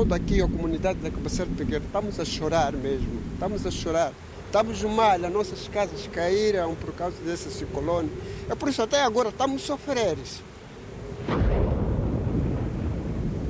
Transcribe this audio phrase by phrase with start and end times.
[0.00, 4.12] toda aqui a comunidade da Cabaceira Pequeno, estamos a chorar mesmo, estamos a chorar.
[4.46, 8.10] Estamos mal, as nossas casas caíram por causa desse ciclone.
[8.48, 10.22] É por isso até agora estamos sofrendo.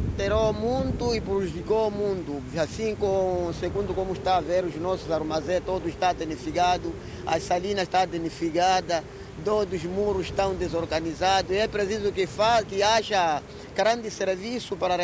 [0.08, 2.42] Alterou muito e prejudicou o mundo.
[2.60, 6.90] Assim, com, segundo como está a ver, os nossos armazéns todos estão danificados,
[7.24, 9.04] as salinas estão danificadas,
[9.40, 11.50] todos os muros estão desorganizados.
[11.50, 13.42] É preciso que, fa que haja
[13.74, 14.96] grande serviço para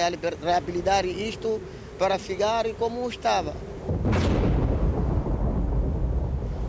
[0.42, 1.60] reabilitar isto,
[1.98, 3.54] para ficar como estava.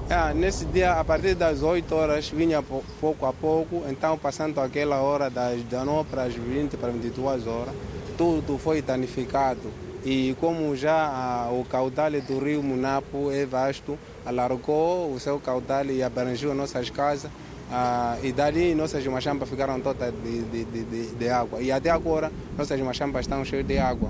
[0.09, 2.63] Ah, nesse dia, a partir das 8 horas, vinha
[3.01, 7.73] pouco a pouco, então passando aquela hora das 19 para as 20 para 22 horas,
[8.17, 9.69] tudo foi danificado.
[10.05, 15.85] E como já ah, o caudal do rio Munapo é vasto, alargou o seu caudal
[15.87, 17.29] e abrangeu nossas casas,
[17.71, 21.61] ah, e dali nossas machambas ficaram todas de, de, de, de, água.
[21.61, 24.09] E até agora nossas machambas estão cheias de água.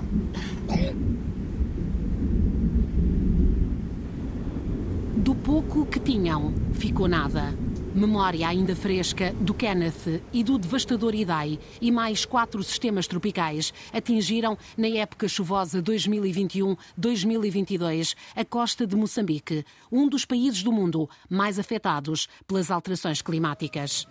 [5.16, 7.52] Do pouco que tinham, ficou nada.
[7.94, 14.58] Memória ainda fresca do Kenneth e do devastador Idai e mais quatro sistemas tropicais atingiram,
[14.76, 22.28] na época chuvosa 2021-2022, a costa de Moçambique, um dos países do mundo mais afetados
[22.46, 24.06] pelas alterações climáticas.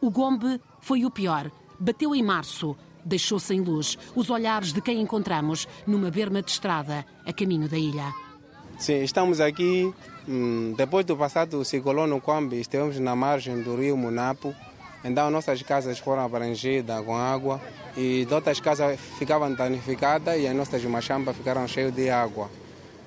[0.00, 1.48] O Gombe foi o pior.
[1.78, 2.74] Bateu em março,
[3.04, 7.78] deixou sem luz os olhares de quem encontramos numa berma de estrada a caminho da
[7.78, 8.25] ilha.
[8.78, 9.90] Sim, estamos aqui
[10.28, 14.54] hum, depois do passado ciclone no Combi, estivemos na margem do rio Munapo.
[15.02, 17.58] Então nossas casas foram abrangidas com água
[17.96, 22.50] e outras casas ficavam danificadas e as nossas machambas ficaram cheias de água.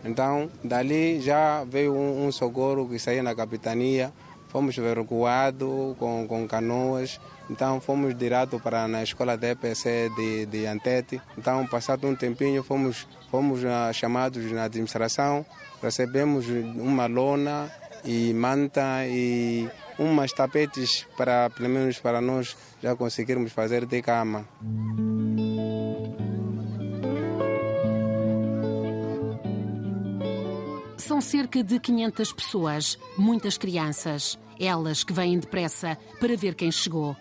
[0.03, 4.11] Então dali já veio um, um socorro que saiu na capitania.
[4.49, 10.65] Fomos evacuados com, com canoas então fomos direto para na escola da EPC de, de
[10.67, 11.19] Antete.
[11.37, 15.45] Então, passado um tempinho, fomos, fomos uh, chamados na administração,
[15.81, 17.71] recebemos uma lona
[18.05, 19.67] e manta e
[19.97, 24.47] umas tapetes para, pelo menos para nós, já conseguirmos fazer de cama.
[30.99, 34.37] São cerca de 500 pessoas, muitas crianças.
[34.59, 37.15] Elas que vêm depressa para ver quem chegou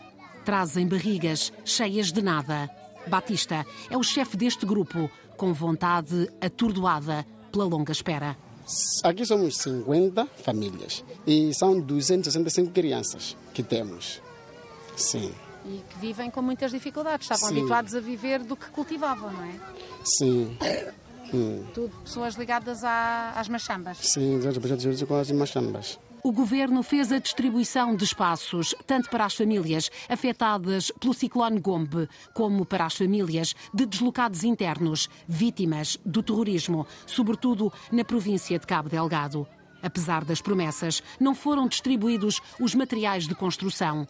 [0.45, 2.71] trazem barrigas cheias de nada.
[3.07, 8.35] Batista é o chefe deste grupo, com vontade atordoada pela longa espera.
[9.05, 14.23] Aqui somos 50 famílias e são 265 crianças que temos.
[14.97, 15.31] Sim.
[15.67, 17.27] E que vivem com muitas dificuldades.
[17.31, 17.59] Estavam Sim.
[17.59, 19.55] habituados a viver do que cultivavam, não é?
[20.03, 20.57] Sim.
[21.33, 21.65] Hum.
[21.75, 23.99] Tudo pessoas ligadas à, às machambas.
[23.99, 25.99] Sim, pessoas com as machambas.
[26.23, 32.09] O governo fez a distribuição de espaços, tanto para as famílias afetadas pelo ciclone Gombe,
[32.35, 38.89] como para as famílias de deslocados internos, vítimas do terrorismo, sobretudo na província de Cabo
[38.89, 39.47] Delgado.
[39.81, 44.07] Apesar das promessas, não foram distribuídos os materiais de construção.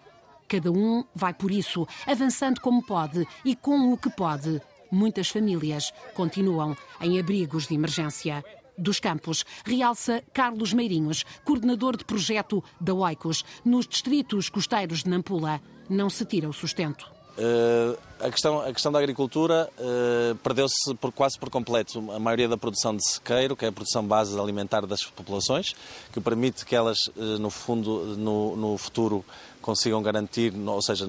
[0.48, 4.62] Cada um vai por isso, avançando como pode e com o que pode.
[4.90, 8.44] Muitas famílias continuam em abrigos de emergência
[8.76, 15.60] dos Campos, realça Carlos Meirinhos, coordenador de projeto da Oicos, nos distritos costeiros de Nampula.
[15.90, 17.17] Não se tira o sustento.
[17.38, 22.48] Uh, a, questão, a questão da agricultura uh, perdeu-se por, quase por completo a maioria
[22.48, 25.72] da produção de sequeiro, que é a produção base alimentar das populações,
[26.12, 29.24] que permite que elas, uh, no fundo, no, no, futuro,
[29.62, 31.06] consigam garantir, ou seja,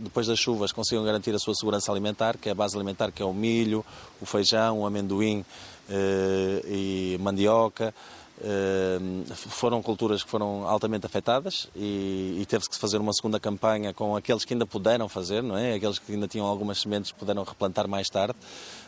[0.00, 3.20] depois das chuvas, consigam garantir a sua segurança alimentar, que é a base alimentar, que
[3.20, 3.84] é o milho,
[4.20, 5.44] o feijão, o amendoim
[6.68, 7.92] e mandioca.
[8.38, 13.92] Uh, foram culturas que foram altamente afetadas e, e teve-se que fazer uma segunda campanha
[13.92, 15.74] com aqueles que ainda puderam fazer, não é?
[15.74, 18.34] Aqueles que ainda tinham algumas sementes puderam replantar mais tarde.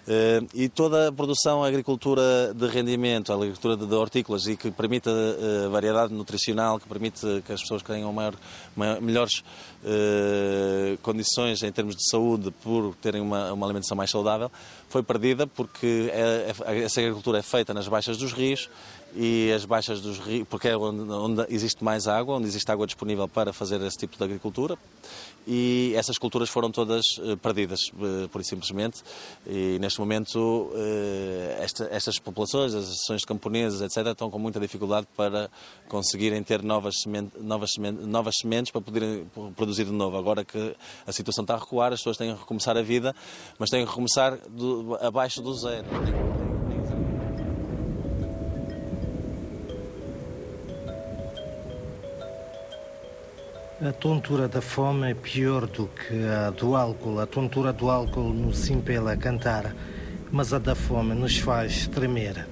[0.07, 4.71] Uh, e toda a produção, a agricultura de rendimento, a agricultura de, hortícolas e que
[4.71, 8.35] permite uh, variedade nutricional, que permite que as pessoas tenham maior,
[8.75, 9.43] maior, melhores
[9.87, 14.51] eh, condições em termos de saúde por terem uma, uma alimentação mais saudável,
[14.89, 16.55] foi perdida porque é,
[16.85, 18.71] essa agricultura é feita nas baixas dos rios
[19.15, 22.87] e as baixas dos rios, porque é onde, onde, existe mais água, onde existe água
[22.87, 24.77] disponível para fazer esse tipo de agricultura,
[25.47, 29.03] e essas culturas foram todas uh, perdidas, uh, por e simplesmente,
[29.47, 34.59] e neste momento uh, esta, estas populações, as associações de camponeses, etc., estão com muita
[34.59, 35.51] dificuldade para
[35.89, 40.17] conseguirem ter novas, semente, novas, semente, novas sementes para poderem produzir de novo.
[40.17, 40.75] Agora que
[41.07, 43.15] a situação está a recuar, as pessoas têm que recomeçar a vida,
[43.59, 46.44] mas têm que recomeçar do, abaixo do zero.
[53.83, 57.19] A tontura da fome é pior do que a do álcool.
[57.19, 59.75] A tontura do álcool nos impela a cantar,
[60.31, 62.47] mas a da fome nos faz tremer.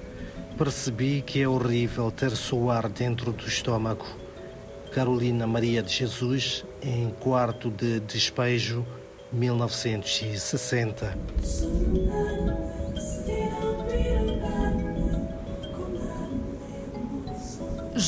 [0.57, 4.05] Percebi que é horrível ter suar dentro do estômago.
[4.91, 8.85] Carolina Maria de Jesus, em quarto de despejo,
[9.31, 11.17] 1960.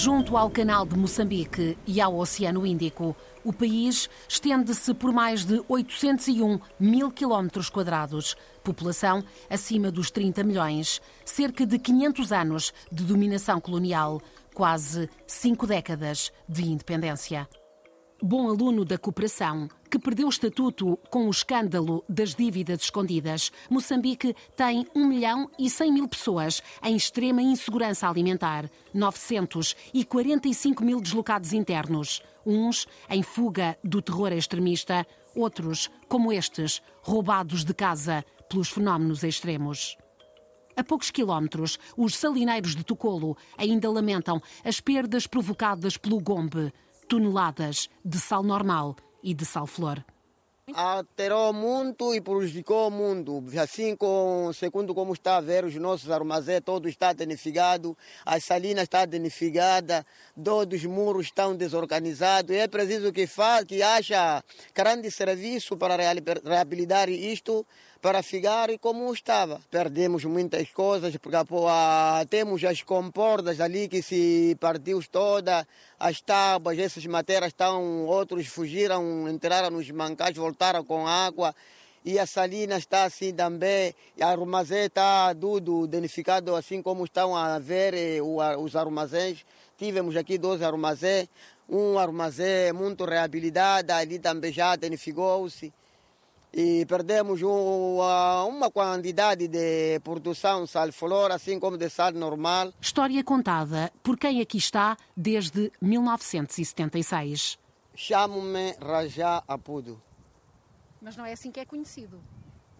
[0.06, 5.64] Junto ao Canal de Moçambique e ao Oceano Índico, o país estende-se por mais de
[5.68, 13.60] 801 mil quilómetros quadrados, população acima dos 30 milhões, cerca de 500 anos de dominação
[13.60, 14.22] colonial,
[14.54, 17.50] quase cinco décadas de independência.
[18.22, 24.36] Bom aluno da cooperação, que perdeu o estatuto com o escândalo das dívidas escondidas, Moçambique
[24.54, 32.22] tem 1 milhão e 100 mil pessoas em extrema insegurança alimentar, 945 mil deslocados internos,
[32.46, 39.96] uns em fuga do terror extremista, outros, como estes, roubados de casa pelos fenómenos extremos.
[40.76, 46.74] A poucos quilómetros, os salineiros de Tocolo ainda lamentam as perdas provocadas pelo Gombe,
[47.08, 50.06] toneladas de sal normal e de sal flor.
[50.74, 53.44] Alterou muito e prejudicou o mundo.
[53.62, 57.94] Assim, com, segundo como está a ver, os nossos armazéns todos estão danificados,
[58.26, 60.04] as salinas estão danificadas,
[60.44, 62.56] todos os muros estão desorganizados.
[62.56, 64.44] É preciso que, fa, que haja
[64.74, 67.66] grande serviço para reabilitar isto
[68.02, 69.60] para ficar como estava.
[69.70, 71.66] Perdemos muitas coisas, porque pô,
[72.30, 75.68] temos as comportas ali que se partiu toda,
[76.00, 81.56] as tábuas, essas matérias estão, outros fugiram, entraram nos mancais, voltaram com água.
[82.04, 87.58] E a salina está assim também, a armazém está tudo danificado, assim como estão a
[87.58, 89.44] ver eh, os armazéns.
[89.76, 91.28] Tivemos aqui dois armazéns,
[91.68, 95.74] um armazém muito reabilitado, ali também já danificou-se
[96.58, 102.72] e perdemos uma quantidade de produção sal-flor, assim como de sal normal.
[102.80, 107.60] História contada por quem aqui está desde 1976.
[107.94, 110.02] Chamo-me Rajá Apudo.
[111.02, 112.22] Mas não é assim que é conhecido?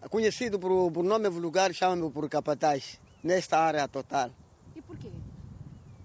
[0.08, 4.30] Conhecido por, por nome vulgar, chama-me por capataz, nesta área total.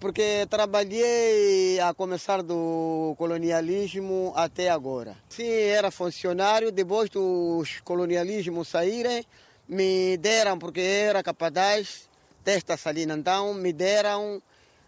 [0.01, 5.15] Porque trabalhei a começar do colonialismo até agora.
[5.29, 9.23] Sim, era funcionário, depois dos colonialismos saírem,
[9.69, 12.09] me deram, porque era capaz
[12.43, 14.41] desta salina, então me deram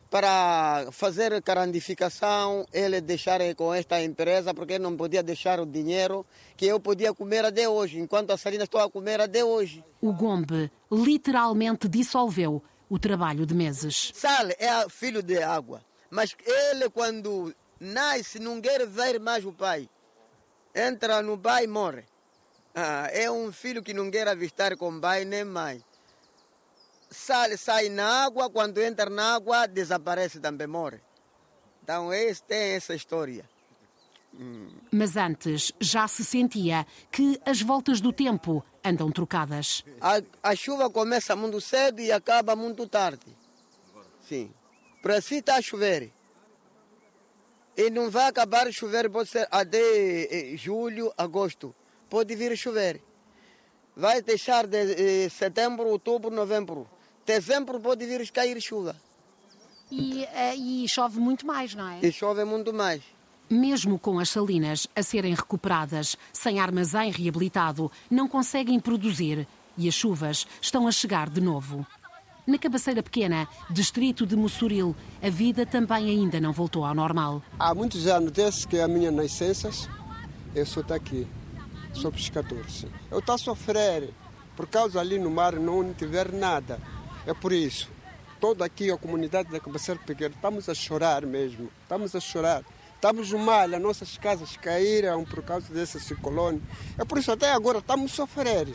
[0.10, 6.25] para fazer carandificação, ele deixar com esta empresa, porque não podia deixar o dinheiro
[6.57, 9.83] que eu podia comer até hoje, enquanto a salina estou a comer até hoje.
[10.01, 14.12] O Gombe literalmente dissolveu o trabalho de meses.
[14.13, 19.89] Sal é filho de água, mas ele quando nasce não quer ver mais o pai.
[20.75, 22.06] Entra no pai e morre.
[22.75, 25.83] Ah, é um filho que não quer avistar com pai nem mãe.
[27.09, 31.00] Sal sai na água, quando entra na água desaparece também, morre.
[31.83, 33.47] Então esse tem essa história.
[34.91, 39.83] Mas antes já se sentia que as voltas do tempo andam trocadas.
[40.01, 43.25] A, a chuva começa muito cedo e acaba muito tarde.
[44.27, 44.51] Sim.
[45.01, 46.12] Para si está a chover.
[47.75, 51.74] E não vai acabar de chover, pode ser até eh, julho, agosto.
[52.10, 53.01] Pode vir a chover.
[53.96, 54.77] Vai deixar de
[55.25, 56.88] eh, setembro, outubro, novembro.
[57.25, 58.96] Dezembro pode vir a cair chuva.
[59.91, 62.00] E, eh, e chove muito mais, não é?
[62.01, 63.01] E chove muito mais.
[63.50, 69.47] Mesmo com as salinas a serem recuperadas, sem armazém reabilitado, não conseguem produzir
[69.77, 71.85] e as chuvas estão a chegar de novo.
[72.45, 77.41] Na Cabaceira Pequena, distrito de Mussuril, a vida também ainda não voltou ao normal.
[77.57, 79.69] Há muitos anos, desde que a minha nascença,
[80.53, 81.25] eu sou aqui.
[81.93, 82.69] Sou pescador.
[82.69, 82.89] Sim.
[83.09, 84.09] Eu estou a sofrer
[84.55, 86.79] por causa ali no mar não tiver nada.
[87.25, 87.89] É por isso.
[88.39, 91.69] Toda aqui a comunidade da Cabaceira Pequena estamos a chorar mesmo.
[91.83, 92.63] Estamos a chorar.
[93.03, 96.63] Estamos mal, as nossas casas caíram por causa desse ciclone.
[96.98, 98.72] É por isso até agora estamos sofrendo.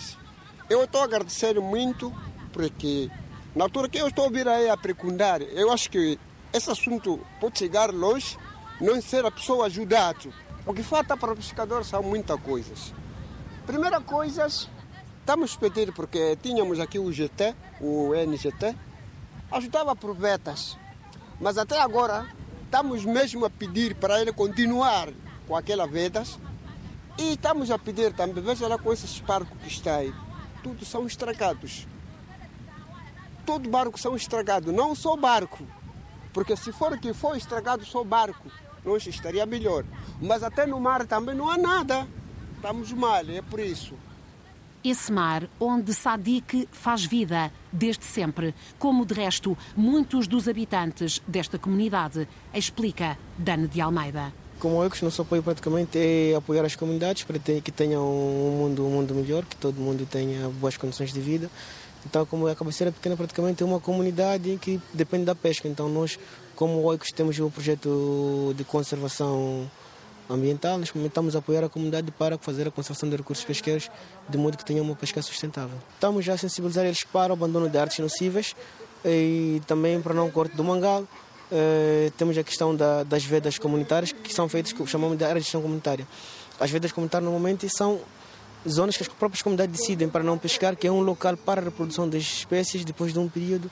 [0.69, 2.13] Eu estou a agradecer muito
[2.53, 3.11] porque
[3.57, 6.19] na altura que eu estou vir aí a precundar, eu acho que
[6.53, 8.37] esse assunto pode chegar longe,
[8.79, 10.29] não ser a pessoa ajudada.
[10.67, 12.93] O que falta para o pescador são muitas coisas.
[13.65, 18.77] Primeira coisa, estamos pedir, porque tínhamos aqui o GT, o NGT,
[19.51, 20.77] ajudava por vetas.
[21.41, 22.29] Mas até agora
[22.69, 25.09] Estamos mesmo a pedir para ele continuar
[25.47, 26.39] com aquelas vedas
[27.17, 30.13] e estamos a pedir também, veja lá com esses barcos que está aí,
[30.63, 31.89] tudo são estragados.
[33.47, 35.67] Todo barco são estragados, não só barco,
[36.31, 38.53] porque se for que for estragado só barco,
[38.85, 39.83] nós estaria melhor.
[40.21, 42.07] Mas até no mar também não há nada.
[42.57, 43.95] Estamos mal, é por isso.
[44.85, 51.59] Esse mar onde Sadiq faz vida desde sempre, como de resto muitos dos habitantes desta
[51.59, 54.33] comunidade, explica Dana de Almeida.
[54.61, 58.91] Como eu, nosso apoio praticamente é apoiar as comunidades para que tenham um mundo, um
[58.91, 61.51] mundo melhor, que todo mundo tenha boas condições de vida.
[62.07, 65.67] Então, como a cabeceira pequena praticamente é uma comunidade que depende da pesca.
[65.67, 66.19] Então, nós,
[66.55, 69.69] como OICOS, temos o projeto de conservação
[70.29, 73.91] ambiental, nós estamos a apoiar a comunidade para fazer a conservação de recursos pesqueiros
[74.29, 75.79] de modo que tenha uma pesca sustentável.
[75.95, 78.55] Estamos já a sensibilizar eles para o abandono de artes nocivas
[79.05, 81.03] e também para não corte do mangal.
[81.51, 85.37] Uh, temos a questão da, das vedas comunitárias, que são feitas, que chamamos de área
[85.37, 86.07] de gestão comunitária.
[86.61, 88.01] As vedas comunitárias normalmente são
[88.69, 91.65] zonas que as próprias comunidades decidem para não pescar, que é um local para a
[91.65, 93.71] reprodução das espécies depois de um período.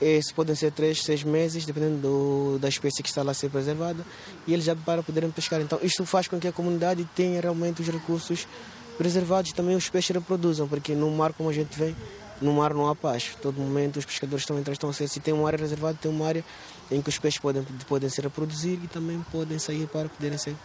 [0.00, 3.50] Esse podem ser três, seis meses, dependendo do, da espécie que está lá a ser
[3.50, 4.04] preservada,
[4.46, 5.60] e eles já para poderem pescar.
[5.60, 8.48] Então, isto faz com que a comunidade tenha realmente os recursos
[8.96, 11.94] preservados e também os peixes reproduzam, porque no mar, como a gente vê,
[12.40, 13.36] no mar não há paz.
[13.42, 16.10] Todo momento os pescadores estão entrando, estão a ser, se tem uma área reservada, tem
[16.10, 16.44] uma área
[16.90, 20.56] em que os peixes podem, podem ser reproduzir e também podem sair para poderem ser,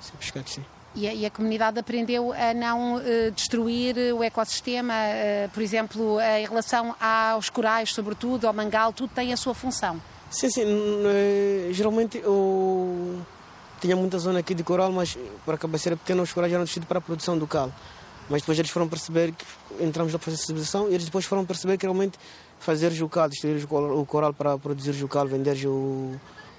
[0.00, 0.52] ser pescados.
[0.52, 0.77] Sim.
[0.94, 6.16] E a, e a, comunidade aprendeu a não uh, destruir o ecossistema, uh, por exemplo,
[6.16, 10.00] uh, em relação aos corais, sobretudo, ao mangal, tudo tem a sua função.
[10.30, 10.64] Sim, sim.
[11.72, 13.20] geralmente eu
[13.80, 16.88] tinha muita zona aqui de coral, mas para a cabeceira pequena os corais eram descidos
[16.88, 17.72] para a produção do cal.
[18.28, 19.44] Mas depois eles foram perceber que
[19.80, 22.18] entramos na sensibilização e eles depois foram perceber que realmente
[22.58, 26.14] fazer jucal, destruir o coral para produzir jucal, vender o,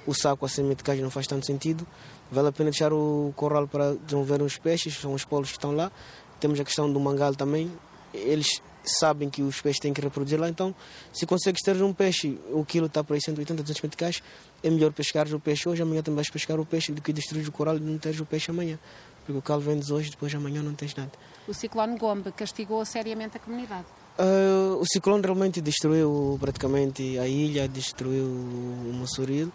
[0.08, 1.86] o saco a semente de caixa não faz tanto sentido.
[2.32, 5.72] Vale a pena deixar o coral para desenvolver os peixes, são os polos que estão
[5.72, 5.92] lá.
[6.40, 7.72] Temos a questão do mangal também.
[8.14, 10.74] Eles sabem que os peixes têm que reproduzir lá, então
[11.14, 14.24] se consegues ter um peixe, o quilo está por aí 180, 200 meticais,
[14.64, 17.48] é melhor pescar o peixe hoje, amanhã também vais pescar o peixe do que destruir
[17.48, 18.80] o coral e não teres o peixe amanhã.
[19.26, 21.12] Porque o cal vendes hoje, depois amanhã não tens nada.
[21.48, 23.86] O ciclone Gombe castigou seriamente a comunidade?
[24.18, 29.52] Uh, o ciclone realmente destruiu praticamente a ilha, destruiu o Mossoril,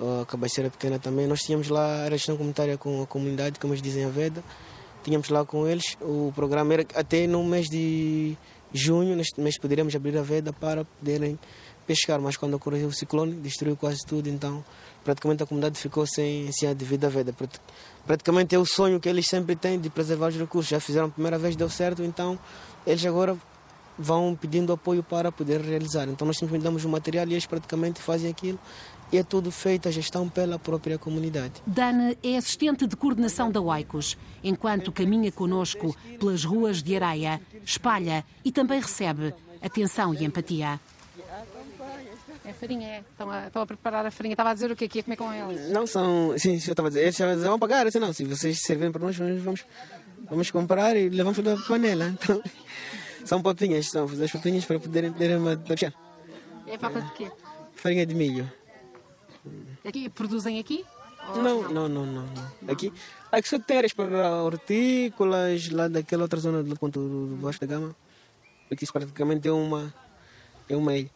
[0.00, 1.26] a cabeceira pequena também.
[1.26, 4.42] Nós tínhamos lá a gestão comunitária com a comunidade, como eles dizem a Veda.
[5.02, 5.96] Tínhamos lá com eles.
[6.00, 8.36] O programa era até no mês de
[8.72, 11.38] junho, neste mês poderíamos abrir a Veda para poderem
[11.86, 14.62] pescar, mas quando ocorreu o ciclone, destruiu quase tudo, então
[15.02, 17.34] praticamente a comunidade ficou sem, sem a devida Veda.
[18.06, 20.68] Praticamente é o sonho que eles sempre têm de preservar os recursos.
[20.68, 22.38] Já fizeram a primeira vez, deu certo, então
[22.86, 23.36] eles agora
[23.98, 26.08] vão pedindo apoio para poder realizar.
[26.08, 28.58] Então nós simplesmente damos o material e eles praticamente fazem aquilo
[29.12, 31.54] e é tudo feito a gestão pela própria comunidade.
[31.66, 34.16] Dana é assistente de coordenação da Oicos.
[34.42, 40.80] Enquanto caminha conosco pelas ruas de areia, espalha e também recebe atenção e empatia.
[42.44, 43.00] É farinha, é.
[43.00, 44.32] Estão a, estão a, preparar a farinha.
[44.32, 45.70] Estava a dizer o que aqui ia comer com eles?
[45.70, 46.34] Não são.
[46.38, 47.02] Sim, eu estava a dizer.
[47.02, 47.80] Eles vão pagar.
[47.80, 49.66] Eu disse, não, se vocês servirem para nós, vamos,
[50.30, 52.14] vamos comprar e levamos tudo a panela.
[52.22, 52.42] Então,
[53.24, 55.52] são papinhas, são as papinhas para poderem ter uma.
[56.66, 57.30] É papa de quê?
[57.74, 58.50] Farinha de milho.
[59.88, 60.84] Aqui, produzem aqui?
[61.34, 62.70] Não, não, não, não, não.
[62.70, 62.92] Aqui,
[63.32, 67.96] aqui só terras para hortícolas, lá daquela outra zona do ponto do Baixo da Gama.
[68.68, 69.94] Porque isso praticamente é uma,
[70.68, 71.10] é uma ilha.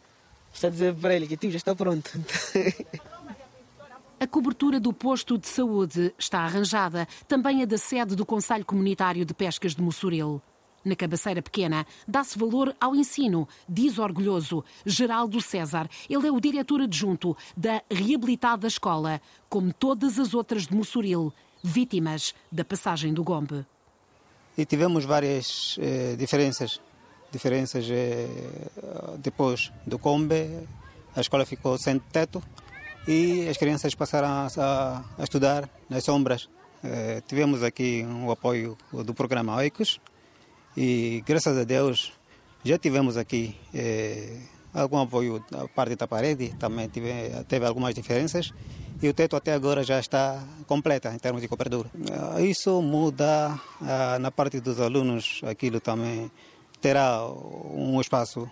[0.51, 2.09] Está a dizer para ele que tio já está pronto.
[4.19, 9.23] A cobertura do posto de saúde está arranjada, também a da sede do Conselho Comunitário
[9.23, 10.41] de Pescas de Mossoril.
[10.85, 15.89] Na cabaceira pequena, dá-se valor ao ensino, diz orgulhoso Geraldo César.
[16.09, 21.31] Ele é o diretor adjunto da reabilitada escola, como todas as outras de Mossoril,
[21.63, 23.65] vítimas da passagem do Gombe.
[24.57, 26.81] E tivemos várias eh, diferenças.
[27.31, 28.27] Diferenças eh,
[29.19, 30.67] depois do Gombe,
[31.15, 32.43] a escola ficou sem teto
[33.07, 36.49] e as crianças passaram a, a estudar nas sombras.
[36.83, 39.99] Eh, tivemos aqui um apoio do programa OICOS,
[40.75, 42.13] e graças a Deus
[42.63, 44.37] já tivemos aqui eh,
[44.73, 47.11] algum apoio da parte da parede, também tive,
[47.47, 48.51] teve algumas diferenças
[49.01, 51.89] e o teto até agora já está completa em termos de cobertura.
[52.11, 56.31] Ah, isso muda ah, na parte dos alunos, aquilo também
[56.79, 58.49] terá um espaço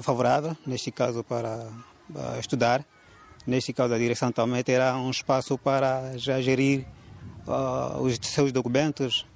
[0.00, 1.68] favorável, neste caso para,
[2.12, 2.84] para estudar.
[3.46, 6.86] Neste caso, a direção também terá um espaço para já gerir
[7.46, 9.26] uh, os seus documentos,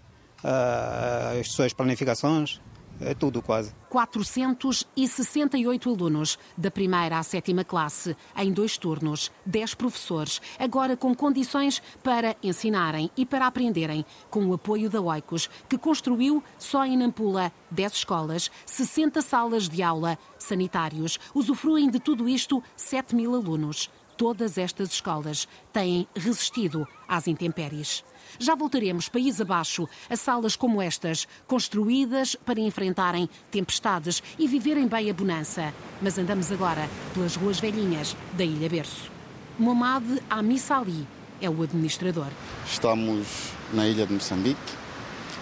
[1.40, 2.60] as suas planificações,
[3.00, 3.74] é tudo quase.
[3.90, 11.82] 468 alunos, da primeira à sétima classe, em dois turnos, 10 professores, agora com condições
[12.02, 17.52] para ensinarem e para aprenderem, com o apoio da Oicos, que construiu só em Nampula
[17.70, 21.18] 10 escolas, 60 salas de aula, sanitários.
[21.34, 23.90] Usufruem de tudo isto 7 mil alunos.
[24.16, 28.02] todas estas escolas têm resistido às intempéries.
[28.38, 35.11] Já voltaremos país abaixo a salas como estas, construídas para enfrentarem tempestades e viverem bem
[35.11, 35.73] a bonança.
[36.02, 39.11] Mas andamos agora pelas ruas velhinhas da Ilha Berço.
[39.59, 41.07] Momad Amissali
[41.40, 42.28] é o administrador.
[42.66, 43.26] Estamos
[43.73, 44.75] na ilha de Moçambique.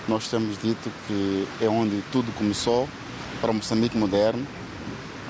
[0.07, 2.89] Nós temos dito que é onde tudo começou
[3.41, 4.47] para o Moçambique moderno.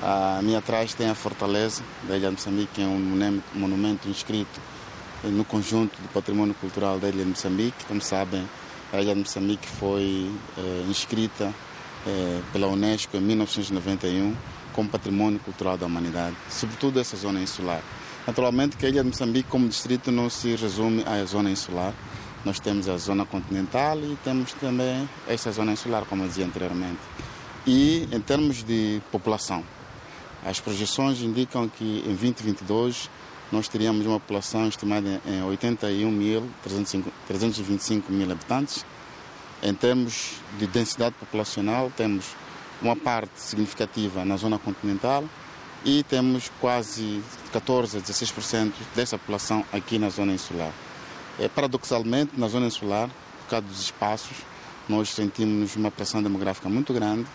[0.03, 4.61] A minha atrás tem a fortaleza da ilha de Moçambique, que é um monumento inscrito
[5.23, 7.85] no conjunto do patrimônio cultural da ilha de Moçambique.
[7.87, 8.47] Como sabem,
[8.93, 11.53] a ilha de Moçambique foi eh, inscrita
[12.05, 14.35] eh, pela Unesco em 1991
[14.73, 17.81] como patrimônio cultural da humanidade, sobretudo essa zona insular.
[18.27, 21.93] Naturalmente que a ilha de Moçambique como distrito não se resume à zona insular.
[22.43, 26.99] Nós temos a zona continental e temos também essa zona insular, como eu dizia anteriormente.
[27.65, 29.63] E em termos de população,
[30.45, 33.09] as projeções indicam que em 2022
[33.51, 38.85] nós teríamos uma população estimada em 81.325 mil habitantes.
[39.61, 42.35] Em termos de densidade populacional, temos
[42.81, 45.23] uma parte significativa na zona continental
[45.83, 47.21] e temos quase
[47.53, 50.73] 14 a 16% dessa população aqui na zona insular.
[51.39, 53.09] É, paradoxalmente, na zona insular,
[53.43, 54.37] por causa dos espaços,
[54.89, 57.25] nós sentimos uma pressão demográfica muito grande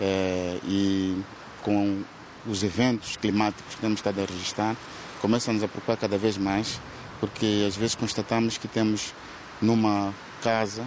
[0.00, 1.16] é, e
[1.62, 2.02] com
[2.46, 4.76] os eventos climáticos que temos estado a registrar,
[5.22, 6.80] começam a nos preocupar cada vez mais,
[7.20, 9.14] porque às vezes constatamos que temos
[9.60, 10.12] numa
[10.42, 10.84] casa,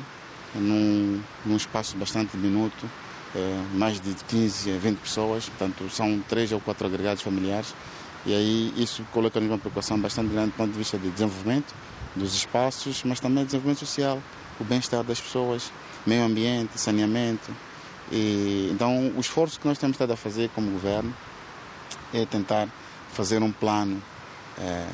[0.53, 2.85] num, num espaço bastante diminuto,
[3.33, 7.73] é, mais de 15 a 20 pessoas, portanto são três ou quatro agregados familiares,
[8.25, 11.73] e aí isso coloca-nos uma preocupação bastante grande do ponto de vista de desenvolvimento
[12.13, 14.21] dos espaços, mas também desenvolvimento social,
[14.59, 15.71] o bem-estar das pessoas,
[16.05, 17.51] meio ambiente, saneamento.
[18.11, 21.13] E, então, o esforço que nós temos estado a fazer como governo
[22.13, 22.67] é tentar
[23.13, 24.01] fazer um plano
[24.59, 24.87] é,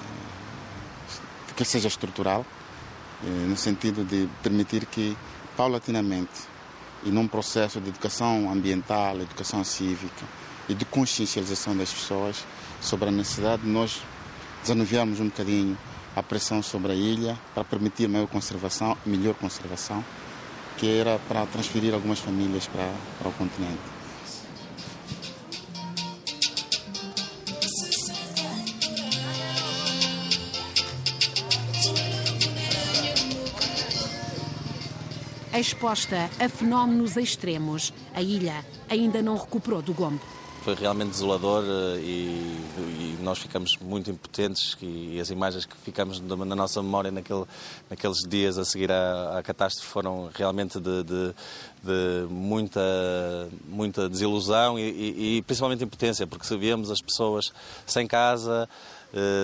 [1.56, 2.45] que seja estrutural,
[3.24, 5.15] é, no sentido de permitir que,
[5.56, 6.50] paulatinamente,
[7.04, 10.26] e num processo de educação ambiental, educação cívica
[10.69, 12.45] e de consciencialização das pessoas
[12.80, 14.02] sobre a necessidade de nós
[14.62, 15.78] desanuviarmos um bocadinho
[16.15, 20.04] a pressão sobre a ilha para permitir maior conservação, melhor conservação,
[20.78, 24.00] que era para transferir algumas famílias para, para o continente.
[35.53, 40.21] Exposta a fenómenos extremos, a ilha ainda não recuperou do Gombe.
[40.63, 46.21] Foi realmente desolador eh, e, e, nós ficamos muito impotentes e, as imagens que ficamos
[46.21, 47.43] na nossa memória naquele,
[47.89, 51.33] naqueles dias a seguir à, à catástrofe foram realmente de, de,
[51.83, 52.79] de muita,
[53.67, 57.51] muita desilusão e, e, principalmente impotência, porque sabíamos as pessoas
[57.85, 58.69] sem casa,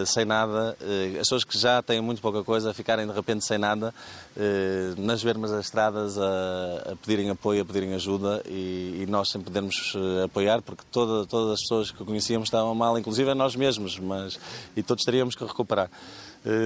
[0.05, 3.57] sem nada, uh, as pessoas que já têm muito pouca coisa ficarem de repente sem
[3.57, 3.93] nada,
[4.35, 9.29] uh, nas vermas das estradas a, a, pedirem apoio, a pedirem ajuda e, e nós
[9.29, 13.99] sempre podemos apoiar porque toda, todas as pessoas que conhecíamos estavam mal, inclusive nós mesmos,
[13.99, 14.39] mas
[14.75, 15.89] e todos teríamos que recuperar.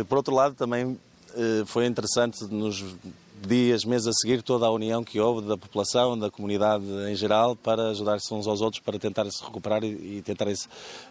[0.07, 0.99] por outro lado, também
[1.65, 2.83] foi interessante nos
[3.47, 7.55] dias, meses a seguir, toda a união que houve da população, da comunidade em geral,
[7.55, 10.67] para ajudar-se uns aos outros, para tentar se recuperar e, e tentar -se,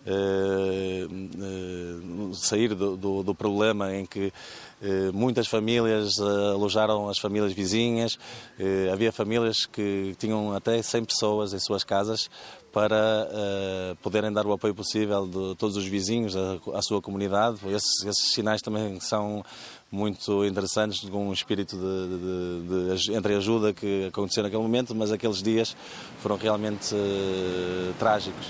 [0.07, 1.07] uh,
[2.31, 4.33] uh, sair do, do, do, problema em que
[5.13, 8.19] muitas famílias alojaram as famílias vizinhas.
[8.93, 12.31] havia famílias que tinham até 100 pessoas em suas casas
[12.73, 13.29] para
[14.03, 17.59] poderem dar o apoio possível de todos os vizinhos à, sua comunidade.
[17.69, 19.45] Esses, esses, sinais também são
[19.91, 25.11] muito interessantes, com um espírito de, de, de, entre ajuda que aconteceu naquele momento, mas
[25.11, 25.77] aqueles dias
[26.21, 26.95] foram realmente
[27.99, 28.47] trágicos.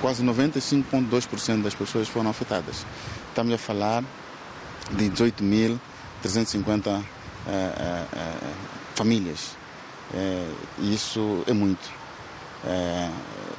[0.00, 2.86] Quase 95,2% das pessoas foram afetadas.
[3.28, 4.04] Estamos a falar
[4.92, 5.78] de 18.350
[6.88, 7.04] uh, uh,
[8.94, 9.56] famílias.
[10.78, 12.00] isso é muito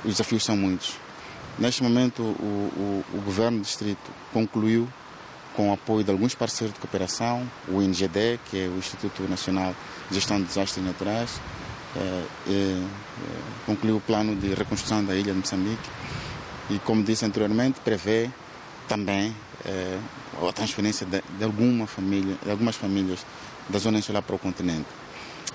[0.03, 0.97] os desafios são muitos.
[1.57, 4.87] Neste momento, o, o, o governo do distrito concluiu,
[5.55, 9.75] com o apoio de alguns parceiros de cooperação, o INGD, que é o Instituto Nacional
[10.09, 11.41] de Gestão de Desastres Naturais,
[13.65, 15.89] concluiu o plano de reconstrução da ilha de Moçambique
[16.69, 18.29] e, como disse anteriormente, prevê
[18.91, 19.33] também
[19.65, 19.97] é,
[20.45, 23.25] a transferência de, de, alguma família, de algumas famílias
[23.69, 24.87] da zona insular para o continente.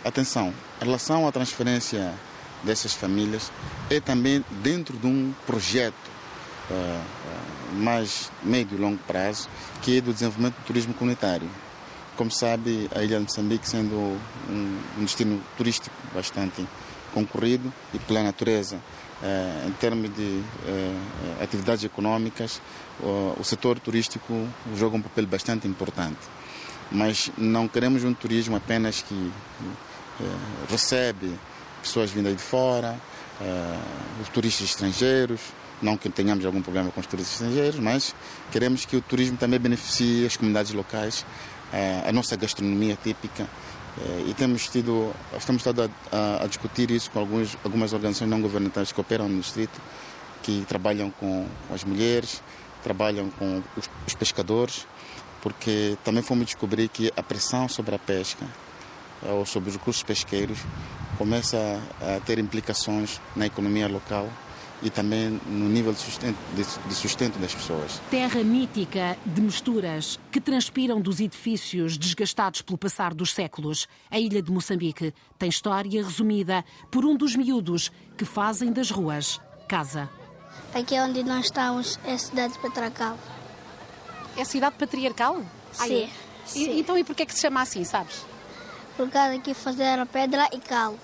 [0.02, 2.14] Atenção, em relação à transferência
[2.64, 3.52] dessas famílias
[3.90, 5.94] é também dentro de um projeto
[6.70, 9.50] uh, mais médio e longo prazo,
[9.82, 11.50] que é do desenvolvimento do turismo comunitário.
[12.16, 13.94] Como sabe, a ilha de Moçambique sendo
[14.48, 16.66] um, um destino turístico bastante
[17.12, 18.80] concorrido e pela natureza
[19.66, 20.42] em termos de
[21.42, 22.60] atividades econômicas,
[23.00, 26.18] o setor turístico joga um papel bastante importante.
[26.90, 29.32] Mas não queremos um turismo apenas que
[30.68, 31.32] recebe
[31.82, 32.98] pessoas vindas de fora,
[34.22, 35.40] os turistas estrangeiros,
[35.82, 38.14] não que tenhamos algum problema com os turistas estrangeiros, mas
[38.50, 41.26] queremos que o turismo também beneficie as comunidades locais,
[42.06, 43.46] a nossa gastronomia típica.
[44.26, 48.92] E temos tido, estamos estado a, a, discutir isso com alguns, algumas organizações não governamentais
[48.92, 49.80] que operam no distrito,
[50.42, 52.42] que trabalham com as mulheres,
[52.82, 54.86] trabalham com os, os pescadores,
[55.40, 58.46] porque também fomos descobrir que a pressão sobre a pesca
[59.22, 60.58] ou sobre os recursos pesqueiros
[61.16, 64.28] começa a ter implicações na economia local
[64.82, 68.00] e também no nível de sustento, de, de sustento, das pessoas.
[68.10, 73.88] Terra mítica de misturas que transpiram dos edifícios desgastados pelo passar dos séculos.
[74.10, 79.40] A ilha de Moçambique tem história resumida por um dos miúdos que fazem das ruas
[79.66, 80.08] casa.
[80.74, 83.18] Aqui é onde nós estamos é a cidade patriarcal.
[84.36, 85.42] É a cidade patriarcal?
[85.72, 86.04] Sim.
[86.04, 86.08] é?
[86.46, 86.70] sim.
[86.70, 88.24] E, então e porquê é que se chama assim, sabes?
[88.96, 90.94] Por causa que fizeram pedra e cal.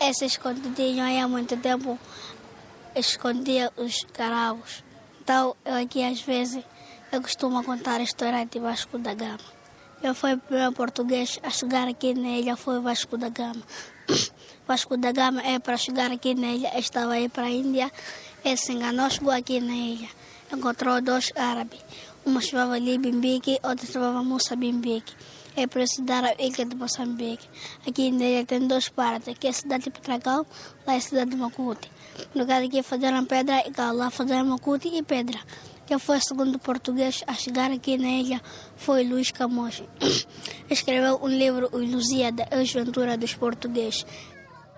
[0.00, 1.98] Essa escondidinho aí há muito tempo
[2.98, 4.82] escondia os caravos.
[5.22, 6.64] Então, eu aqui às vezes,
[7.12, 9.58] eu costumo contar a história de Vasco da Gama.
[10.02, 13.62] Eu fui o primeiro português a chegar aqui na ilha, foi Vasco da Gama.
[14.66, 17.90] Vasco da Gama é para chegar aqui na ilha, estava aí para a Índia,
[18.44, 20.08] ele se enganou, chegou aqui na ilha.
[20.52, 21.80] Encontrou dois árabes,
[22.24, 25.14] uma chamava ali Bimbique, outra chamava Musa Bimbique.
[25.58, 27.48] É para estudar a ilha de Moçambique.
[27.84, 30.46] Aqui ilha tem duas partes, aqui é a cidade de Petragão,
[30.86, 31.90] lá é a cidade de Macuti.
[32.32, 35.40] No lugar aqui fizeram pedra e lá fizeram Macuti e pedra.
[35.84, 38.40] Quem foi o segundo português a chegar aqui na ilha
[38.76, 39.82] foi Luís Camões.
[40.70, 44.06] Escreveu um livro, O Ilusíada, a Desventura dos Portugueses.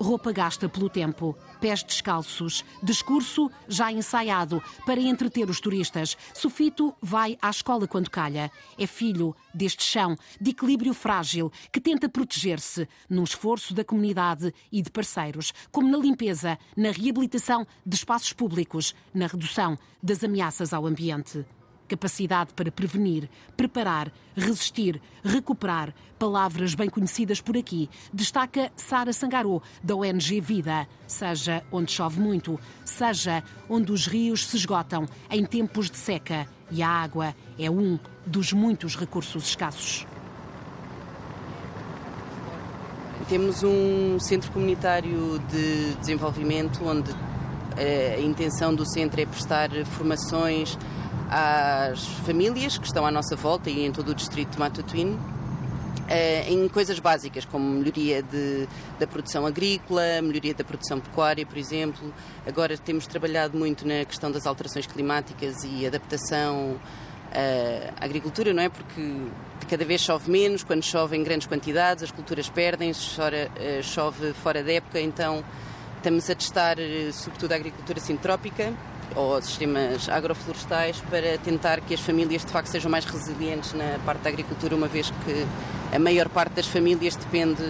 [0.00, 6.16] Roupa gasta pelo tempo, pés descalços, discurso já ensaiado para entreter os turistas.
[6.32, 8.50] Sofito vai à escola quando calha.
[8.78, 14.80] É filho deste chão de equilíbrio frágil que tenta proteger-se num esforço da comunidade e
[14.80, 20.86] de parceiros, como na limpeza, na reabilitação de espaços públicos, na redução das ameaças ao
[20.86, 21.44] ambiente
[21.90, 29.96] capacidade para prevenir, preparar, resistir, recuperar, palavras bem conhecidas por aqui, destaca Sara Sangarô, da
[29.96, 30.86] ONG Vida.
[31.06, 36.80] Seja onde chove muito, seja onde os rios se esgotam em tempos de seca e
[36.80, 40.06] a água é um dos muitos recursos escassos.
[43.28, 47.10] Temos um centro comunitário de desenvolvimento onde
[47.76, 50.76] eh, a intenção do centro é prestar formações
[51.30, 55.16] às famílias que estão à nossa volta e em todo o distrito de Matutuíne
[56.10, 58.66] eh, em coisas básicas, como melhoria de,
[58.98, 62.12] da produção agrícola, melhoria da produção pecuária, por exemplo.
[62.44, 66.80] Agora temos trabalhado muito na questão das alterações climáticas e adaptação
[67.32, 68.68] eh, à agricultura, não é?
[68.68, 69.28] Porque
[69.68, 74.64] cada vez chove menos, quando chove em grandes quantidades, as culturas perdem-se, eh, chove fora
[74.64, 75.44] da época, então
[75.96, 76.76] estamos a testar,
[77.12, 78.74] sobretudo, a agricultura sintrópica
[79.14, 84.22] ou sistemas agroflorestais para tentar que as famílias de facto sejam mais resilientes na parte
[84.22, 85.46] da agricultura, uma vez que
[85.94, 87.62] a maior parte das famílias depende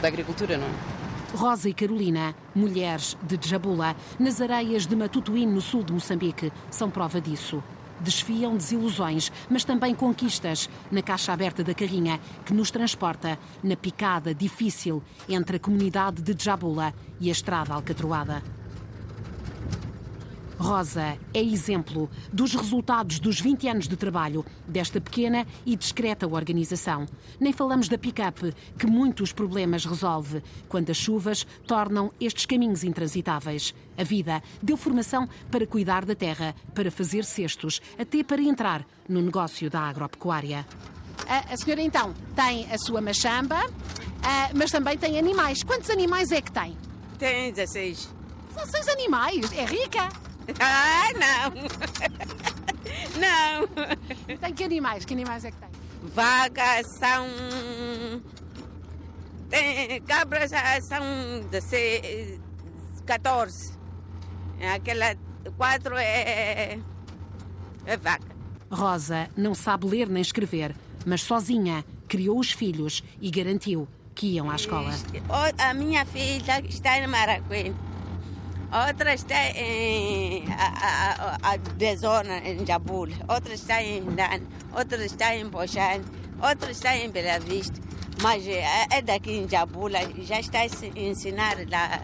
[0.00, 0.94] da agricultura, não é?
[1.36, 6.88] Rosa e Carolina, mulheres de Djabula, nas areias de Matutuíne, no sul de Moçambique, são
[6.88, 7.60] prova disso.
[8.00, 14.32] Desfiam desilusões, mas também conquistas na caixa aberta da carrinha que nos transporta na picada
[14.32, 18.40] difícil entre a comunidade de Djabula e a estrada alcatroada.
[20.64, 27.04] Rosa é exemplo dos resultados dos 20 anos de trabalho desta pequena e discreta organização.
[27.38, 33.74] Nem falamos da pick-up, que muitos problemas resolve quando as chuvas tornam estes caminhos intransitáveis.
[33.94, 39.20] A vida deu formação para cuidar da terra, para fazer cestos, até para entrar no
[39.20, 40.66] negócio da agropecuária.
[41.28, 43.60] A, a senhora então tem a sua machamba,
[44.54, 45.62] mas também tem animais.
[45.62, 46.74] Quantos animais é que tem?
[47.18, 48.08] Tem 16.
[48.56, 49.52] 16 animais?
[49.52, 50.23] É rica?
[50.60, 51.52] Ah, não!
[53.18, 53.66] Não!
[54.38, 55.04] Tem que animais?
[55.04, 55.68] Que animais é que tem?
[56.02, 57.26] Vagas são.
[59.48, 60.50] Tem, cabras
[60.82, 61.02] são
[61.50, 62.40] 16,
[63.06, 63.72] 14.
[64.74, 65.16] Aquela
[65.56, 66.78] quatro é.
[67.86, 68.34] é vaca.
[68.70, 70.74] Rosa não sabe ler nem escrever,
[71.06, 74.92] mas sozinha criou os filhos e garantiu que iam à escola.
[75.58, 77.74] A minha filha está em Maracuém
[78.74, 84.40] outra está em a, a, a em Jabul, outra está em Dan,
[84.72, 86.04] outra está em Bochane,
[86.42, 87.80] outra está em Bela Vista.
[88.20, 92.00] Mas é, é daqui em Jabula, já está a ensinar lá.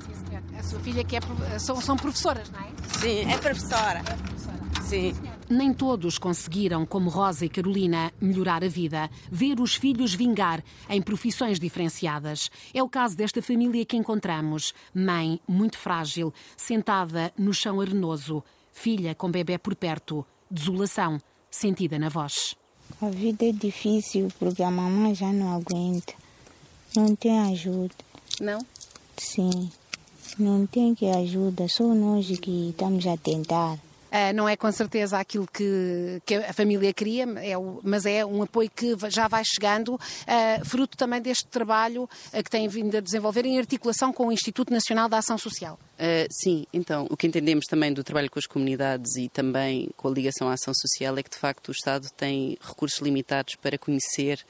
[0.00, 0.58] Sim.
[0.58, 1.20] A sua filha que é,
[1.58, 2.68] são, são professoras, não é?
[3.00, 3.98] Sim, é professora.
[3.98, 4.82] É professora.
[4.82, 5.31] Sim.
[5.52, 11.02] Nem todos conseguiram, como Rosa e Carolina, melhorar a vida, ver os filhos vingar em
[11.02, 12.50] profissões diferenciadas.
[12.72, 14.72] É o caso desta família que encontramos.
[14.94, 18.42] Mãe, muito frágil, sentada no chão arenoso.
[18.72, 20.24] Filha com bebê por perto.
[20.50, 22.56] Desolação, sentida na voz.
[23.02, 26.14] A vida é difícil porque a mamãe já não aguenta.
[26.96, 27.94] Não tem ajuda.
[28.40, 28.58] Não?
[29.18, 29.70] Sim.
[30.38, 33.78] Não tem que ajuda, só nós que estamos a tentar.
[34.12, 38.22] Uh, não é com certeza aquilo que, que a família queria, é o, mas é
[38.26, 42.94] um apoio que já vai chegando, uh, fruto também deste trabalho uh, que tem vindo
[42.94, 45.78] a desenvolver em articulação com o Instituto Nacional da Ação Social.
[46.30, 50.10] sim, então, o que entendemos também do trabalho com as comunidades e também com a
[50.10, 54.44] ligação à ação social é que, de facto, o Estado tem recursos limitados para conhecer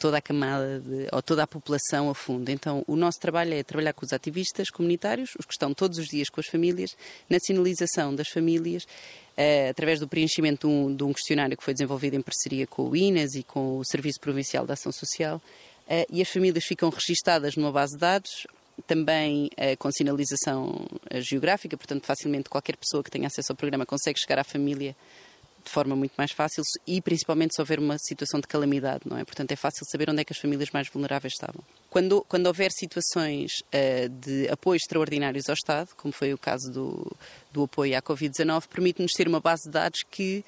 [0.00, 2.48] toda a camada de, ou toda a população a fundo.
[2.50, 6.06] Então, o nosso trabalho é trabalhar com os ativistas comunitários, os que estão todos os
[6.06, 6.96] dias com as famílias,
[7.28, 11.74] na sinalização das famílias, uh, através do preenchimento de um, de um, questionário que foi
[11.74, 16.06] desenvolvido em parceria com o INAS e com o Serviço Provincial de Ação Social, uh,
[16.10, 18.46] e as famílias ficam registadas numa base de dados,
[18.86, 20.86] também uh, com sinalização
[21.16, 24.96] geográfica, portanto, facilmente qualquer pessoa que tenha acesso ao programa consegue chegar à família
[25.64, 29.24] de forma muito mais fácil e principalmente se houver uma situação de calamidade, não é?
[29.24, 31.62] Portanto, é fácil saber onde é que as famílias mais vulneráveis estavam.
[31.88, 37.16] Quando, quando houver situações uh, de apoio extraordinários ao Estado, como foi o caso do,
[37.52, 40.44] do apoio à Covid-19, permite-nos ter uma base de dados que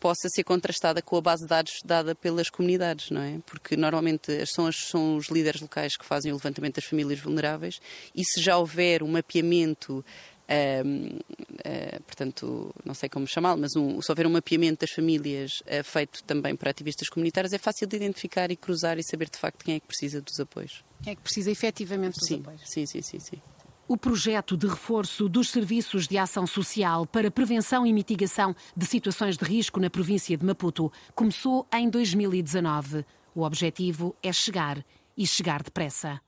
[0.00, 3.38] possa ser contrastada com a base de dados dada pelas comunidades, não é?
[3.44, 7.80] Porque normalmente são, as, são os líderes locais que fazem o levantamento das famílias vulneráveis
[8.14, 10.02] e se já houver um mapeamento
[10.50, 15.84] uh, portanto, não sei como chamá-lo, mas um, se houver um mapeamento das famílias uh,
[15.84, 19.64] feito também por ativistas comunitários, é fácil de identificar e cruzar e saber de facto
[19.64, 20.84] quem é que precisa dos apoios.
[21.02, 22.62] Quem é que precisa efetivamente dos sim, apoios?
[22.64, 23.42] Sim, sim, sim, sim.
[23.86, 29.36] O projeto de reforço dos serviços de ação social para prevenção e mitigação de situações
[29.36, 33.04] de risco na província de Maputo começou em 2019.
[33.34, 34.84] O objetivo é chegar
[35.16, 36.18] e chegar depressa.